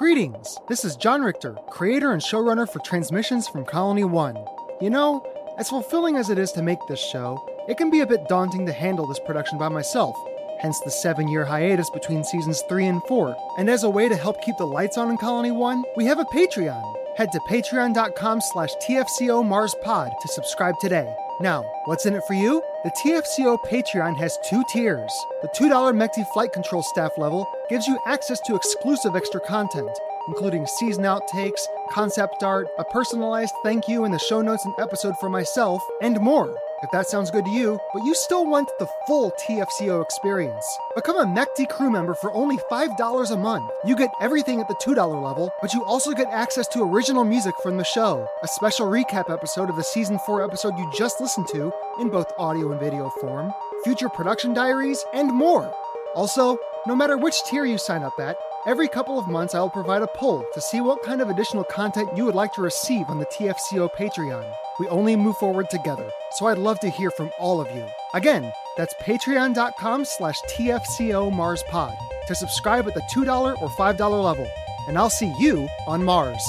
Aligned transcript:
Greetings! 0.00 0.56
This 0.66 0.82
is 0.86 0.96
John 0.96 1.20
Richter, 1.20 1.58
creator 1.68 2.12
and 2.12 2.22
showrunner 2.22 2.66
for 2.66 2.78
Transmissions 2.78 3.46
from 3.46 3.66
Colony 3.66 4.04
1. 4.04 4.34
You 4.80 4.88
know, 4.88 5.22
as 5.58 5.68
fulfilling 5.68 6.16
as 6.16 6.30
it 6.30 6.38
is 6.38 6.52
to 6.52 6.62
make 6.62 6.78
this 6.88 6.98
show, 6.98 7.38
it 7.68 7.76
can 7.76 7.90
be 7.90 8.00
a 8.00 8.06
bit 8.06 8.26
daunting 8.26 8.64
to 8.64 8.72
handle 8.72 9.06
this 9.06 9.20
production 9.26 9.58
by 9.58 9.68
myself, 9.68 10.16
hence 10.58 10.80
the 10.80 10.90
seven 10.90 11.28
year 11.28 11.44
hiatus 11.44 11.90
between 11.90 12.24
seasons 12.24 12.62
3 12.66 12.86
and 12.86 13.02
4. 13.02 13.36
And 13.58 13.68
as 13.68 13.84
a 13.84 13.90
way 13.90 14.08
to 14.08 14.16
help 14.16 14.40
keep 14.40 14.56
the 14.56 14.66
lights 14.66 14.96
on 14.96 15.10
in 15.10 15.18
Colony 15.18 15.50
1, 15.50 15.84
we 15.98 16.06
have 16.06 16.18
a 16.18 16.24
Patreon. 16.24 16.82
Head 17.18 17.30
to 17.32 17.40
patreon.com 17.40 18.40
slash 18.40 18.70
TFCO 18.76 19.46
Mars 19.46 19.74
Pod 19.82 20.12
to 20.22 20.28
subscribe 20.28 20.76
today. 20.80 21.14
Now, 21.42 21.62
what's 21.84 22.06
in 22.06 22.14
it 22.14 22.24
for 22.26 22.32
you? 22.32 22.62
The 22.82 22.90
TFCO 22.92 23.58
Patreon 23.66 24.16
has 24.16 24.38
two 24.42 24.64
tiers. 24.72 25.12
The 25.42 25.48
$2 25.48 25.92
Mechty 25.94 26.26
Flight 26.32 26.54
Control 26.54 26.82
staff 26.82 27.18
level 27.18 27.46
gives 27.68 27.86
you 27.86 27.98
access 28.06 28.40
to 28.46 28.54
exclusive 28.54 29.14
extra 29.14 29.38
content, 29.38 29.90
including 30.28 30.66
season 30.66 31.04
outtakes, 31.04 31.60
concept 31.90 32.42
art, 32.42 32.68
a 32.78 32.84
personalized 32.84 33.52
thank 33.62 33.86
you 33.86 34.06
in 34.06 34.12
the 34.12 34.18
show 34.18 34.40
notes 34.40 34.64
and 34.64 34.74
episode 34.78 35.14
for 35.18 35.28
myself, 35.28 35.82
and 36.00 36.18
more. 36.20 36.56
If 36.82 36.90
that 36.92 37.06
sounds 37.06 37.30
good 37.30 37.44
to 37.44 37.50
you, 37.50 37.78
but 37.92 38.04
you 38.04 38.14
still 38.14 38.46
want 38.46 38.70
the 38.78 38.88
full 39.06 39.32
TFCO 39.32 40.02
experience, 40.02 40.64
become 40.94 41.18
a 41.18 41.26
Mechty 41.26 41.68
crew 41.68 41.90
member 41.90 42.14
for 42.14 42.32
only 42.32 42.56
$5 42.70 43.30
a 43.30 43.36
month. 43.36 43.70
You 43.84 43.94
get 43.94 44.10
everything 44.22 44.60
at 44.60 44.68
the 44.68 44.74
$2 44.76 44.96
level, 45.22 45.52
but 45.60 45.74
you 45.74 45.84
also 45.84 46.12
get 46.12 46.28
access 46.28 46.66
to 46.68 46.82
original 46.82 47.24
music 47.24 47.54
from 47.62 47.76
the 47.76 47.84
show, 47.84 48.26
a 48.42 48.48
special 48.48 48.86
recap 48.86 49.30
episode 49.30 49.68
of 49.68 49.76
the 49.76 49.84
season 49.84 50.18
4 50.20 50.42
episode 50.42 50.78
you 50.78 50.90
just 50.96 51.20
listened 51.20 51.48
to 51.48 51.70
in 52.00 52.08
both 52.08 52.32
audio 52.38 52.72
and 52.72 52.80
video 52.80 53.10
form, 53.20 53.52
future 53.84 54.08
production 54.08 54.54
diaries, 54.54 55.04
and 55.12 55.30
more. 55.30 55.70
Also, 56.14 56.56
no 56.86 56.96
matter 56.96 57.18
which 57.18 57.44
tier 57.44 57.66
you 57.66 57.76
sign 57.76 58.02
up 58.02 58.18
at, 58.18 58.36
Every 58.66 58.88
couple 58.88 59.18
of 59.18 59.26
months, 59.26 59.54
I 59.54 59.60
will 59.60 59.70
provide 59.70 60.02
a 60.02 60.06
poll 60.06 60.44
to 60.52 60.60
see 60.60 60.82
what 60.82 61.02
kind 61.02 61.22
of 61.22 61.30
additional 61.30 61.64
content 61.64 62.14
you 62.14 62.26
would 62.26 62.34
like 62.34 62.52
to 62.52 62.60
receive 62.60 63.08
on 63.08 63.18
the 63.18 63.24
TFCO 63.24 63.88
Patreon. 63.94 64.44
We 64.78 64.88
only 64.88 65.16
move 65.16 65.36
forward 65.36 65.68
together, 65.68 66.08
so 66.32 66.46
I'd 66.46 66.58
love 66.58 66.80
to 66.80 66.88
hear 66.88 67.10
from 67.10 67.30
all 67.38 67.60
of 67.60 67.70
you. 67.74 67.86
Again, 68.14 68.52
that's 68.76 68.94
patreon.com 69.02 70.04
slash 70.04 70.40
TFCO 70.42 71.32
Mars 71.32 71.62
Pod 71.68 71.94
to 72.28 72.34
subscribe 72.34 72.86
at 72.86 72.94
the 72.94 73.02
$2 73.12 73.60
or 73.60 73.68
$5 73.68 74.24
level. 74.24 74.48
And 74.88 74.96
I'll 74.96 75.10
see 75.10 75.34
you 75.38 75.68
on 75.86 76.04
Mars. 76.04 76.42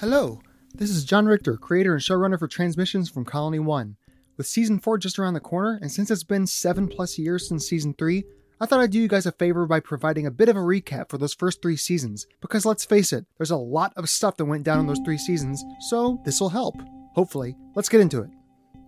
Hello, 0.00 0.40
this 0.74 0.88
is 0.88 1.04
John 1.04 1.26
Richter, 1.26 1.58
creator 1.58 1.92
and 1.92 2.00
showrunner 2.00 2.38
for 2.38 2.48
Transmissions 2.48 3.10
from 3.10 3.26
Colony 3.26 3.58
1. 3.58 3.96
With 4.40 4.46
season 4.46 4.78
4 4.78 4.96
just 4.96 5.18
around 5.18 5.34
the 5.34 5.40
corner, 5.40 5.78
and 5.82 5.92
since 5.92 6.10
it's 6.10 6.24
been 6.24 6.46
7 6.46 6.88
plus 6.88 7.18
years 7.18 7.46
since 7.46 7.68
season 7.68 7.92
3, 7.92 8.24
I 8.58 8.64
thought 8.64 8.80
I'd 8.80 8.90
do 8.90 8.98
you 8.98 9.06
guys 9.06 9.26
a 9.26 9.32
favor 9.32 9.66
by 9.66 9.80
providing 9.80 10.24
a 10.24 10.30
bit 10.30 10.48
of 10.48 10.56
a 10.56 10.60
recap 10.60 11.10
for 11.10 11.18
those 11.18 11.34
first 11.34 11.60
three 11.60 11.76
seasons, 11.76 12.26
because 12.40 12.64
let's 12.64 12.86
face 12.86 13.12
it, 13.12 13.26
there's 13.36 13.50
a 13.50 13.58
lot 13.58 13.92
of 13.96 14.08
stuff 14.08 14.38
that 14.38 14.46
went 14.46 14.64
down 14.64 14.80
in 14.80 14.86
those 14.86 15.02
three 15.04 15.18
seasons, 15.18 15.62
so 15.90 16.22
this'll 16.24 16.48
help. 16.48 16.76
Hopefully. 17.14 17.54
Let's 17.74 17.90
get 17.90 18.00
into 18.00 18.22
it. 18.22 18.30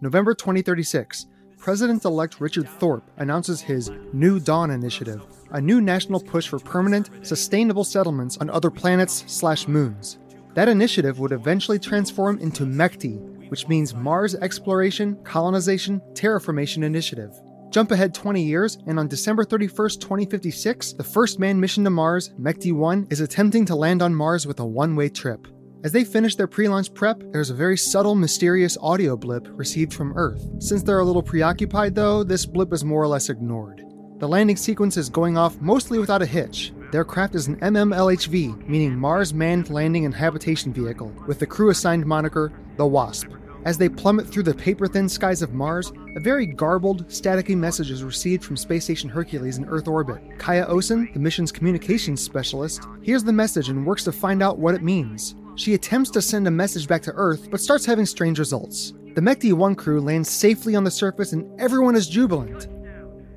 November 0.01 0.33
2036. 0.33 1.27
President 1.59 2.03
elect 2.07 2.41
Richard 2.41 2.67
Thorpe 2.67 3.05
announces 3.19 3.61
his 3.61 3.91
New 4.15 4.41
Dawn 4.41 4.71
initiative, 4.71 5.23
a 5.51 5.61
new 5.61 5.83
national 5.83 6.21
push 6.21 6.49
for 6.49 6.61
permanent, 6.61 7.11
sustainable 7.27 7.85
settlements 7.85 8.39
on 8.39 8.49
other 8.49 8.71
planets 8.71 9.23
slash 9.27 9.69
moons. 9.69 10.17
That 10.55 10.71
initiative 10.71 11.19
would 11.19 11.33
eventually 11.33 11.79
transform 11.79 12.39
into 12.39 12.65
Mechty, 12.65 13.32
which 13.53 13.69
means 13.69 13.95
Mars 13.95 14.35
Exploration, 14.35 15.15
Colonization, 15.25 16.01
Terraformation 16.15 16.85
Initiative. 16.85 17.39
Jump 17.69 17.91
ahead 17.91 18.15
20 18.15 18.43
years, 18.43 18.79
and 18.87 18.99
on 18.99 19.09
December 19.09 19.45
31st, 19.45 20.01
2056, 20.01 20.95
the 20.95 21.05
first 21.05 21.39
manned 21.39 21.61
mission 21.61 21.85
to 21.85 21.91
Mars, 21.91 22.31
Mechty 22.41 22.73
1, 22.73 23.09
is 23.11 23.21
attempting 23.21 23.67
to 23.67 23.75
land 23.75 24.01
on 24.01 24.15
Mars 24.15 24.47
with 24.47 24.59
a 24.61 24.65
one 24.65 24.97
way 24.97 25.11
trip. 25.11 25.47
As 25.85 25.93
they 25.93 26.03
finish 26.03 26.35
their 26.35 26.47
pre 26.47 26.67
launch 26.67 26.95
prep, 26.95 27.23
there's 27.31 27.51
a 27.51 27.55
very 27.55 27.77
subtle, 27.77 28.15
mysterious 28.15 28.79
audio 28.81 29.19
blip 29.19 29.47
received 29.51 29.93
from 29.93 30.17
Earth. 30.17 30.49
Since 30.59 30.83
they're 30.83 31.01
a 31.01 31.05
little 31.05 31.23
preoccupied, 31.23 31.95
though, 31.95 32.25
this 32.25 32.47
blip 32.47 32.73
is 32.73 32.85
more 32.85 33.03
or 33.03 33.09
less 33.09 33.29
ignored. 33.29 33.83
The 34.17 34.29
landing 34.29 34.57
sequence 34.57 34.97
is 34.97 35.11
going 35.11 35.37
off 35.37 35.61
mostly 35.61 35.99
without 35.99 36.23
a 36.23 36.27
hitch, 36.27 36.73
their 36.93 37.07
craft 37.07 37.35
is 37.35 37.49
an 37.49 37.57
MMLHV, 37.61 38.69
meaning 38.69 38.95
Mars 38.95 39.33
Manned 39.33 39.71
Landing 39.71 40.05
and 40.05 40.15
Habitation 40.15 40.75
Vehicle, 40.75 41.11
with 41.27 41.39
the 41.39 41.47
crew 41.47 41.71
assigned 41.71 42.05
moniker 42.05 42.53
the 42.77 42.87
Wasp. 42.87 43.29
As 43.65 43.79
they 43.79 43.89
plummet 43.89 44.27
through 44.29 44.43
the 44.43 44.55
paper 44.55 44.89
thin 44.89 45.09
skies 45.09 45.41
of 45.41 45.53
Mars, 45.53 45.93
a 46.17 46.21
very 46.21 46.47
garbled, 46.47 47.07
staticky 47.07 47.57
message 47.57 47.93
is 47.93 48.03
received 48.03 48.45
from 48.45 48.57
Space 48.57 48.85
Station 48.85 49.09
Hercules 49.09 49.59
in 49.59 49.65
Earth 49.67 49.87
orbit. 49.87 50.21
Kaya 50.39 50.67
Osen, 50.67 51.13
the 51.13 51.21
mission's 51.21 51.53
communications 51.53 52.21
specialist, 52.21 52.89
hears 53.03 53.23
the 53.23 53.33
message 53.33 53.69
and 53.69 53.87
works 53.87 54.03
to 54.05 54.13
find 54.13 54.43
out 54.43 54.59
what 54.59 54.75
it 54.75 54.83
means. 54.83 55.37
She 55.55 55.75
attempts 55.75 56.11
to 56.11 56.23
send 56.23 56.49
a 56.49 56.51
message 56.51 56.89
back 56.89 57.03
to 57.03 57.13
Earth, 57.13 57.51
but 57.51 57.61
starts 57.61 57.87
having 57.87 58.07
strange 58.07 58.41
results. 58.41 58.95
The 59.15 59.21
Mechty 59.21 59.53
1 59.53 59.75
crew 59.77 60.01
lands 60.01 60.29
safely 60.31 60.75
on 60.75 60.83
the 60.83 60.91
surface 60.91 61.33
and 61.33 61.61
everyone 61.61 61.95
is 61.95 62.09
jubilant. 62.09 62.69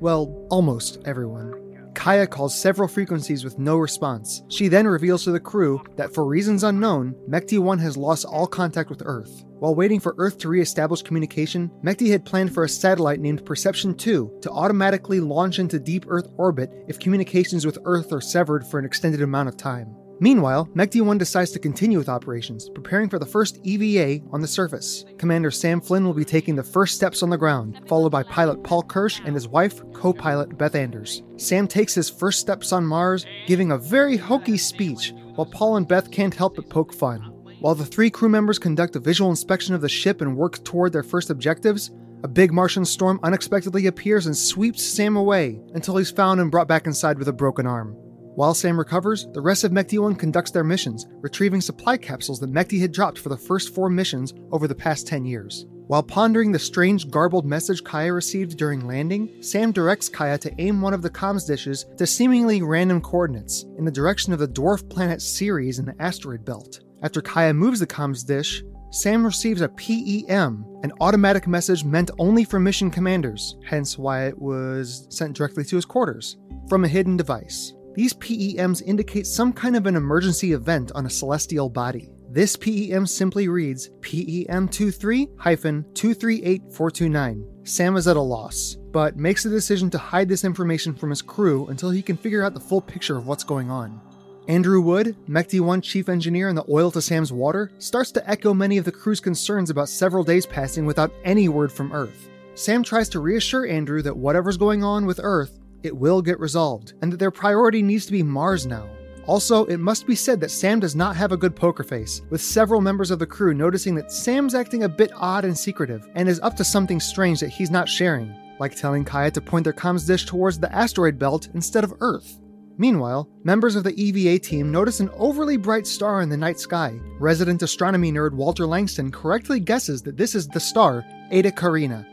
Well, 0.00 0.46
almost 0.50 0.98
everyone. 1.04 1.65
Kaya 2.06 2.28
calls 2.28 2.56
several 2.56 2.86
frequencies 2.86 3.42
with 3.42 3.58
no 3.58 3.78
response. 3.78 4.44
She 4.46 4.68
then 4.68 4.86
reveals 4.86 5.24
to 5.24 5.32
the 5.32 5.40
crew 5.40 5.82
that 5.96 6.14
for 6.14 6.24
reasons 6.24 6.62
unknown, 6.62 7.16
Mechty 7.28 7.58
1 7.58 7.80
has 7.80 7.96
lost 7.96 8.24
all 8.26 8.46
contact 8.46 8.90
with 8.90 9.02
Earth. 9.04 9.44
While 9.58 9.74
waiting 9.74 9.98
for 9.98 10.14
Earth 10.16 10.38
to 10.38 10.48
re-establish 10.48 11.02
communication, 11.02 11.68
Mechty 11.82 12.12
had 12.12 12.24
planned 12.24 12.54
for 12.54 12.62
a 12.62 12.68
satellite 12.68 13.18
named 13.18 13.44
Perception 13.44 13.92
2 13.92 14.38
to 14.42 14.50
automatically 14.52 15.18
launch 15.18 15.58
into 15.58 15.80
deep 15.80 16.04
Earth 16.06 16.28
orbit 16.36 16.70
if 16.86 17.00
communications 17.00 17.66
with 17.66 17.76
Earth 17.84 18.12
are 18.12 18.20
severed 18.20 18.64
for 18.64 18.78
an 18.78 18.84
extended 18.84 19.20
amount 19.20 19.48
of 19.48 19.56
time. 19.56 19.92
Meanwhile, 20.18 20.70
Mechty 20.74 21.02
1 21.02 21.18
decides 21.18 21.50
to 21.50 21.58
continue 21.58 21.98
with 21.98 22.08
operations, 22.08 22.70
preparing 22.70 23.10
for 23.10 23.18
the 23.18 23.26
first 23.26 23.58
EVA 23.64 24.24
on 24.32 24.40
the 24.40 24.48
surface. 24.48 25.04
Commander 25.18 25.50
Sam 25.50 25.78
Flynn 25.78 26.06
will 26.06 26.14
be 26.14 26.24
taking 26.24 26.56
the 26.56 26.62
first 26.62 26.94
steps 26.94 27.22
on 27.22 27.28
the 27.28 27.36
ground, 27.36 27.82
followed 27.86 28.10
by 28.10 28.22
pilot 28.22 28.62
Paul 28.62 28.82
Kirsch 28.82 29.20
and 29.26 29.34
his 29.34 29.46
wife, 29.46 29.82
co 29.92 30.14
pilot 30.14 30.56
Beth 30.56 30.74
Anders. 30.74 31.22
Sam 31.36 31.68
takes 31.68 31.94
his 31.94 32.08
first 32.08 32.40
steps 32.40 32.72
on 32.72 32.86
Mars, 32.86 33.26
giving 33.46 33.72
a 33.72 33.78
very 33.78 34.16
hokey 34.16 34.56
speech, 34.56 35.12
while 35.34 35.46
Paul 35.46 35.76
and 35.76 35.86
Beth 35.86 36.10
can't 36.10 36.34
help 36.34 36.56
but 36.56 36.70
poke 36.70 36.94
fun. 36.94 37.20
While 37.60 37.74
the 37.74 37.84
three 37.84 38.10
crew 38.10 38.30
members 38.30 38.58
conduct 38.58 38.96
a 38.96 39.00
visual 39.00 39.28
inspection 39.28 39.74
of 39.74 39.82
the 39.82 39.88
ship 39.88 40.22
and 40.22 40.36
work 40.36 40.64
toward 40.64 40.92
their 40.92 41.02
first 41.02 41.28
objectives, 41.28 41.90
a 42.22 42.28
big 42.28 42.52
Martian 42.52 42.86
storm 42.86 43.20
unexpectedly 43.22 43.86
appears 43.86 44.24
and 44.24 44.36
sweeps 44.36 44.82
Sam 44.82 45.16
away 45.16 45.60
until 45.74 45.96
he's 45.98 46.10
found 46.10 46.40
and 46.40 46.50
brought 46.50 46.68
back 46.68 46.86
inside 46.86 47.18
with 47.18 47.28
a 47.28 47.32
broken 47.32 47.66
arm. 47.66 47.96
While 48.36 48.52
Sam 48.52 48.78
recovers, 48.78 49.26
the 49.32 49.40
rest 49.40 49.64
of 49.64 49.72
Mechty 49.72 49.98
1 49.98 50.14
conducts 50.16 50.50
their 50.50 50.62
missions, 50.62 51.06
retrieving 51.22 51.62
supply 51.62 51.96
capsules 51.96 52.38
that 52.40 52.52
Mechty 52.52 52.78
had 52.78 52.92
dropped 52.92 53.18
for 53.18 53.30
the 53.30 53.36
first 53.38 53.74
four 53.74 53.88
missions 53.88 54.34
over 54.52 54.68
the 54.68 54.74
past 54.74 55.06
10 55.06 55.24
years. 55.24 55.64
While 55.86 56.02
pondering 56.02 56.52
the 56.52 56.58
strange 56.58 57.10
garbled 57.10 57.46
message 57.46 57.82
Kaya 57.82 58.12
received 58.12 58.58
during 58.58 58.86
landing, 58.86 59.42
Sam 59.42 59.72
directs 59.72 60.10
Kaya 60.10 60.36
to 60.36 60.52
aim 60.60 60.82
one 60.82 60.92
of 60.92 61.00
the 61.00 61.08
comms 61.08 61.46
dishes 61.46 61.86
to 61.96 62.06
seemingly 62.06 62.60
random 62.60 63.00
coordinates 63.00 63.64
in 63.78 63.86
the 63.86 63.90
direction 63.90 64.34
of 64.34 64.38
the 64.38 64.48
dwarf 64.48 64.86
planet 64.90 65.22
Ceres 65.22 65.78
in 65.78 65.86
the 65.86 65.96
asteroid 65.98 66.44
belt. 66.44 66.80
After 67.02 67.22
Kaya 67.22 67.54
moves 67.54 67.80
the 67.80 67.86
comms 67.86 68.26
dish, 68.26 68.62
Sam 68.90 69.24
receives 69.24 69.62
a 69.62 69.70
PEM, 69.70 70.80
an 70.82 70.92
automatic 71.00 71.46
message 71.46 71.84
meant 71.84 72.10
only 72.18 72.44
for 72.44 72.60
mission 72.60 72.90
commanders, 72.90 73.56
hence 73.64 73.96
why 73.96 74.26
it 74.26 74.38
was 74.38 75.06
sent 75.08 75.34
directly 75.34 75.64
to 75.64 75.76
his 75.76 75.86
quarters, 75.86 76.36
from 76.68 76.84
a 76.84 76.88
hidden 76.88 77.16
device. 77.16 77.72
These 77.96 78.14
PEMs 78.14 78.82
indicate 78.84 79.26
some 79.26 79.52
kind 79.54 79.74
of 79.74 79.86
an 79.86 79.96
emergency 79.96 80.52
event 80.52 80.92
on 80.94 81.06
a 81.06 81.10
celestial 81.10 81.70
body. 81.70 82.10
This 82.30 82.54
PEM 82.54 83.06
simply 83.06 83.48
reads 83.48 83.88
PEM 84.02 84.68
23 84.68 85.26
238429. 85.26 87.62
Sam 87.64 87.96
is 87.96 88.06
at 88.06 88.18
a 88.18 88.20
loss, 88.20 88.76
but 88.92 89.16
makes 89.16 89.44
the 89.44 89.48
decision 89.48 89.88
to 89.88 89.96
hide 89.96 90.28
this 90.28 90.44
information 90.44 90.94
from 90.94 91.08
his 91.08 91.22
crew 91.22 91.68
until 91.68 91.88
he 91.88 92.02
can 92.02 92.18
figure 92.18 92.44
out 92.44 92.52
the 92.52 92.60
full 92.60 92.82
picture 92.82 93.16
of 93.16 93.26
what's 93.26 93.44
going 93.44 93.70
on. 93.70 93.98
Andrew 94.46 94.82
Wood, 94.82 95.16
Mechty 95.26 95.60
1 95.60 95.80
chief 95.80 96.10
engineer 96.10 96.50
in 96.50 96.54
the 96.54 96.66
Oil 96.68 96.90
to 96.90 97.00
Sam's 97.00 97.32
Water, 97.32 97.72
starts 97.78 98.12
to 98.12 98.28
echo 98.28 98.52
many 98.52 98.76
of 98.76 98.84
the 98.84 98.92
crew's 98.92 99.20
concerns 99.20 99.70
about 99.70 99.88
several 99.88 100.22
days 100.22 100.44
passing 100.44 100.84
without 100.84 101.14
any 101.24 101.48
word 101.48 101.72
from 101.72 101.94
Earth. 101.94 102.28
Sam 102.56 102.82
tries 102.82 103.08
to 103.08 103.20
reassure 103.20 103.66
Andrew 103.66 104.02
that 104.02 104.18
whatever's 104.18 104.58
going 104.58 104.84
on 104.84 105.06
with 105.06 105.18
Earth, 105.22 105.58
it 105.82 105.96
will 105.96 106.22
get 106.22 106.40
resolved, 106.40 106.94
and 107.02 107.12
that 107.12 107.18
their 107.18 107.30
priority 107.30 107.82
needs 107.82 108.06
to 108.06 108.12
be 108.12 108.22
Mars 108.22 108.66
now. 108.66 108.88
Also, 109.26 109.64
it 109.64 109.78
must 109.78 110.06
be 110.06 110.14
said 110.14 110.40
that 110.40 110.50
Sam 110.50 110.78
does 110.78 110.94
not 110.94 111.16
have 111.16 111.32
a 111.32 111.36
good 111.36 111.56
poker 111.56 111.82
face, 111.82 112.22
with 112.30 112.40
several 112.40 112.80
members 112.80 113.10
of 113.10 113.18
the 113.18 113.26
crew 113.26 113.54
noticing 113.54 113.94
that 113.96 114.12
Sam's 114.12 114.54
acting 114.54 114.84
a 114.84 114.88
bit 114.88 115.10
odd 115.16 115.44
and 115.44 115.56
secretive, 115.56 116.08
and 116.14 116.28
is 116.28 116.40
up 116.40 116.56
to 116.56 116.64
something 116.64 117.00
strange 117.00 117.40
that 117.40 117.48
he's 117.48 117.70
not 117.70 117.88
sharing, 117.88 118.32
like 118.60 118.76
telling 118.76 119.04
Kaya 119.04 119.30
to 119.32 119.40
point 119.40 119.64
their 119.64 119.72
comms 119.72 120.06
dish 120.06 120.26
towards 120.26 120.60
the 120.60 120.72
asteroid 120.72 121.18
belt 121.18 121.48
instead 121.54 121.82
of 121.82 121.94
Earth. 122.00 122.38
Meanwhile, 122.78 123.28
members 123.42 123.74
of 123.74 123.84
the 123.84 124.00
EVA 124.00 124.38
team 124.38 124.70
notice 124.70 125.00
an 125.00 125.10
overly 125.14 125.56
bright 125.56 125.86
star 125.86 126.20
in 126.20 126.28
the 126.28 126.36
night 126.36 126.60
sky. 126.60 127.00
Resident 127.18 127.62
astronomy 127.62 128.12
nerd 128.12 128.32
Walter 128.32 128.66
Langston 128.66 129.10
correctly 129.10 129.60
guesses 129.60 130.02
that 130.02 130.18
this 130.18 130.34
is 130.34 130.46
the 130.46 130.60
star 130.60 131.04
Eta 131.30 131.50
Carina. 131.50 132.06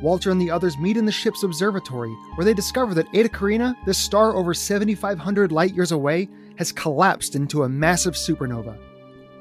Walter 0.00 0.30
and 0.30 0.40
the 0.40 0.50
others 0.50 0.78
meet 0.78 0.96
in 0.96 1.04
the 1.04 1.12
ship's 1.12 1.42
observatory, 1.42 2.14
where 2.34 2.44
they 2.44 2.54
discover 2.54 2.94
that 2.94 3.12
Eta 3.14 3.28
Carina, 3.28 3.76
this 3.84 3.98
star 3.98 4.34
over 4.34 4.54
7,500 4.54 5.50
light 5.50 5.74
years 5.74 5.92
away, 5.92 6.28
has 6.56 6.72
collapsed 6.72 7.34
into 7.34 7.64
a 7.64 7.68
massive 7.68 8.14
supernova. 8.14 8.78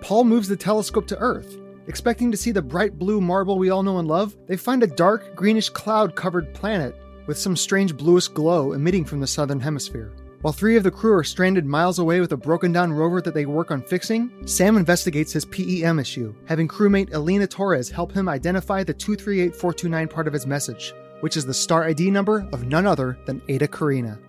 Paul 0.01 0.23
moves 0.23 0.47
the 0.47 0.55
telescope 0.55 1.07
to 1.07 1.17
Earth. 1.17 1.57
Expecting 1.87 2.31
to 2.31 2.37
see 2.37 2.51
the 2.51 2.61
bright 2.61 2.97
blue 2.99 3.21
marble 3.21 3.57
we 3.57 3.69
all 3.69 3.83
know 3.83 3.99
and 3.99 4.07
love, 4.07 4.35
they 4.47 4.57
find 4.57 4.83
a 4.83 4.87
dark, 4.87 5.35
greenish 5.35 5.69
cloud 5.69 6.15
covered 6.15 6.53
planet 6.53 6.95
with 7.27 7.37
some 7.37 7.55
strange 7.55 7.95
bluish 7.95 8.27
glow 8.27 8.73
emitting 8.73 9.05
from 9.05 9.19
the 9.19 9.27
southern 9.27 9.59
hemisphere. 9.59 10.11
While 10.41 10.53
three 10.53 10.75
of 10.75 10.83
the 10.83 10.91
crew 10.91 11.13
are 11.13 11.23
stranded 11.23 11.65
miles 11.65 11.97
away 11.97 12.19
with 12.19 12.31
a 12.31 12.37
broken 12.37 12.71
down 12.71 12.93
rover 12.93 13.21
that 13.21 13.33
they 13.33 13.47
work 13.47 13.71
on 13.71 13.81
fixing, 13.81 14.29
Sam 14.45 14.77
investigates 14.77 15.33
his 15.33 15.45
PEM 15.45 15.97
issue, 15.97 16.35
having 16.45 16.67
crewmate 16.67 17.11
Elena 17.11 17.47
Torres 17.47 17.89
help 17.89 18.11
him 18.11 18.29
identify 18.29 18.83
the 18.83 18.93
238429 18.93 20.07
part 20.07 20.27
of 20.27 20.33
his 20.33 20.45
message, 20.45 20.93
which 21.21 21.37
is 21.37 21.45
the 21.45 21.53
star 21.55 21.85
ID 21.85 22.11
number 22.11 22.47
of 22.53 22.65
none 22.65 22.85
other 22.85 23.17
than 23.25 23.41
Eta 23.49 23.67
Carina. 23.67 24.19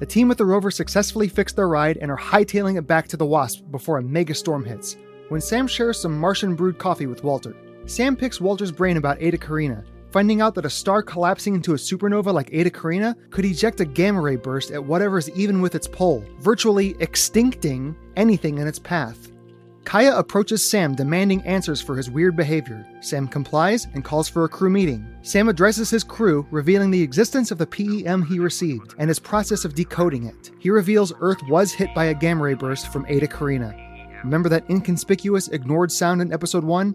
The 0.00 0.06
team 0.06 0.26
with 0.26 0.38
the 0.38 0.46
rover 0.46 0.72
successfully 0.72 1.28
fix 1.28 1.52
their 1.52 1.68
ride 1.68 1.98
and 1.98 2.10
are 2.10 2.18
hightailing 2.18 2.76
it 2.76 2.88
back 2.88 3.06
to 3.08 3.16
the 3.16 3.26
Wasp 3.26 3.62
before 3.70 3.98
a 3.98 4.02
mega 4.02 4.34
storm 4.34 4.64
hits, 4.64 4.96
when 5.28 5.40
Sam 5.40 5.68
shares 5.68 6.00
some 6.00 6.18
Martian 6.18 6.56
brewed 6.56 6.78
coffee 6.78 7.06
with 7.06 7.22
Walter. 7.22 7.54
Sam 7.86 8.16
picks 8.16 8.40
Walter's 8.40 8.72
brain 8.72 8.96
about 8.96 9.22
Eta 9.22 9.38
Carina, 9.38 9.84
finding 10.12 10.40
out 10.40 10.54
that 10.54 10.64
a 10.64 10.70
star 10.70 11.02
collapsing 11.02 11.54
into 11.54 11.74
a 11.74 11.76
supernova 11.76 12.32
like 12.32 12.50
Eta 12.52 12.70
Carina 12.70 13.16
could 13.30 13.44
eject 13.44 13.80
a 13.80 13.84
gamma 13.84 14.20
ray 14.20 14.36
burst 14.36 14.70
at 14.70 14.84
whatever 14.84 15.18
is 15.18 15.30
even 15.30 15.60
with 15.60 15.74
its 15.74 15.86
pole, 15.86 16.24
virtually 16.40 16.94
extincting 16.94 17.94
anything 18.16 18.58
in 18.58 18.66
its 18.66 18.78
path. 18.78 19.30
Kaya 19.84 20.16
approaches 20.16 20.62
Sam 20.62 20.94
demanding 20.94 21.42
answers 21.42 21.80
for 21.80 21.96
his 21.96 22.10
weird 22.10 22.36
behavior. 22.36 22.86
Sam 23.00 23.26
complies 23.26 23.86
and 23.94 24.04
calls 24.04 24.28
for 24.28 24.44
a 24.44 24.48
crew 24.48 24.70
meeting. 24.70 25.04
Sam 25.22 25.48
addresses 25.48 25.90
his 25.90 26.04
crew, 26.04 26.46
revealing 26.50 26.90
the 26.90 27.02
existence 27.02 27.50
of 27.50 27.58
the 27.58 27.66
PEM 27.66 28.22
he 28.22 28.38
received 28.38 28.94
and 28.98 29.08
his 29.08 29.18
process 29.18 29.64
of 29.64 29.74
decoding 29.74 30.24
it. 30.24 30.50
He 30.58 30.70
reveals 30.70 31.12
Earth 31.20 31.40
was 31.48 31.72
hit 31.72 31.92
by 31.94 32.06
a 32.06 32.14
gamma 32.14 32.44
ray 32.44 32.54
burst 32.54 32.92
from 32.92 33.06
Eta 33.08 33.26
Carina. 33.26 33.74
Remember 34.22 34.50
that 34.50 34.68
inconspicuous, 34.68 35.48
ignored 35.48 35.90
sound 35.90 36.20
in 36.20 36.32
episode 36.32 36.62
1? 36.62 36.94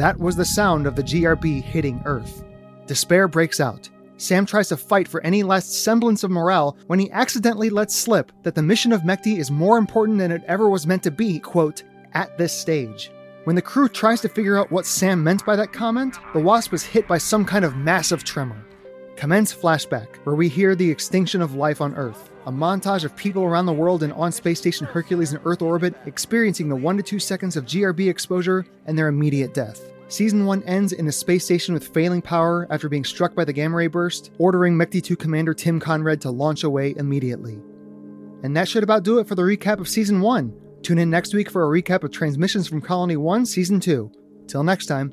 That 0.00 0.18
was 0.18 0.34
the 0.34 0.46
sound 0.46 0.86
of 0.86 0.96
the 0.96 1.02
GRB 1.02 1.62
hitting 1.62 2.00
Earth. 2.06 2.42
Despair 2.86 3.28
breaks 3.28 3.60
out. 3.60 3.90
Sam 4.16 4.46
tries 4.46 4.68
to 4.68 4.78
fight 4.78 5.06
for 5.06 5.22
any 5.22 5.42
last 5.42 5.84
semblance 5.84 6.24
of 6.24 6.30
morale 6.30 6.78
when 6.86 6.98
he 6.98 7.10
accidentally 7.10 7.68
lets 7.68 7.94
slip 7.94 8.32
that 8.42 8.54
the 8.54 8.62
mission 8.62 8.92
of 8.92 9.02
Mechty 9.02 9.36
is 9.36 9.50
more 9.50 9.76
important 9.76 10.16
than 10.16 10.32
it 10.32 10.42
ever 10.46 10.70
was 10.70 10.86
meant 10.86 11.02
to 11.02 11.10
be, 11.10 11.38
quote, 11.38 11.82
at 12.14 12.38
this 12.38 12.58
stage. 12.58 13.12
When 13.44 13.56
the 13.56 13.60
crew 13.60 13.90
tries 13.90 14.22
to 14.22 14.30
figure 14.30 14.56
out 14.56 14.72
what 14.72 14.86
Sam 14.86 15.22
meant 15.22 15.44
by 15.44 15.54
that 15.56 15.74
comment, 15.74 16.16
the 16.32 16.40
Wasp 16.40 16.72
is 16.72 16.82
hit 16.82 17.06
by 17.06 17.18
some 17.18 17.44
kind 17.44 17.66
of 17.66 17.76
massive 17.76 18.24
tremor. 18.24 18.64
Commence 19.16 19.54
flashback, 19.54 20.16
where 20.24 20.34
we 20.34 20.48
hear 20.48 20.74
the 20.74 20.90
extinction 20.90 21.42
of 21.42 21.56
life 21.56 21.82
on 21.82 21.94
Earth, 21.94 22.30
a 22.46 22.50
montage 22.50 23.04
of 23.04 23.14
people 23.16 23.44
around 23.44 23.66
the 23.66 23.72
world 23.74 24.02
and 24.02 24.14
on 24.14 24.32
Space 24.32 24.60
Station 24.60 24.86
Hercules 24.86 25.34
in 25.34 25.40
Earth 25.44 25.60
orbit 25.60 25.94
experiencing 26.06 26.70
the 26.70 26.76
1 26.76 26.96
to 26.96 27.02
2 27.02 27.18
seconds 27.18 27.54
of 27.54 27.66
GRB 27.66 28.08
exposure 28.08 28.64
and 28.86 28.96
their 28.96 29.08
immediate 29.08 29.52
death. 29.52 29.89
Season 30.10 30.44
1 30.44 30.64
ends 30.64 30.92
in 30.92 31.06
a 31.06 31.12
space 31.12 31.44
station 31.44 31.72
with 31.72 31.94
failing 31.94 32.20
power 32.20 32.66
after 32.68 32.88
being 32.88 33.04
struck 33.04 33.32
by 33.36 33.44
the 33.44 33.52
gamma 33.52 33.76
ray 33.76 33.86
burst, 33.86 34.32
ordering 34.38 34.74
Mechty 34.74 35.00
2 35.00 35.14
Commander 35.14 35.54
Tim 35.54 35.78
Conrad 35.78 36.20
to 36.22 36.32
launch 36.32 36.64
away 36.64 36.94
immediately. 36.96 37.60
And 38.42 38.56
that 38.56 38.66
should 38.66 38.82
about 38.82 39.04
do 39.04 39.20
it 39.20 39.28
for 39.28 39.36
the 39.36 39.42
recap 39.42 39.78
of 39.78 39.88
Season 39.88 40.20
1. 40.20 40.52
Tune 40.82 40.98
in 40.98 41.10
next 41.10 41.32
week 41.32 41.48
for 41.48 41.64
a 41.64 41.82
recap 41.82 42.02
of 42.02 42.10
transmissions 42.10 42.66
from 42.66 42.80
Colony 42.80 43.16
1, 43.16 43.46
Season 43.46 43.78
2. 43.78 44.10
Till 44.48 44.64
next 44.64 44.86
time. 44.86 45.12